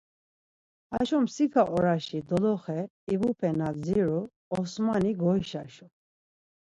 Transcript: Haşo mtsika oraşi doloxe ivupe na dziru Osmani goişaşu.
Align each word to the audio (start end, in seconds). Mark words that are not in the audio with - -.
Haşo 0.91 1.17
mtsika 1.23 1.61
oraşi 1.75 2.19
doloxe 2.29 2.79
ivupe 3.13 3.49
na 3.59 3.69
dziru 3.81 4.19
Osmani 4.59 5.11
goişaşu. 5.21 5.85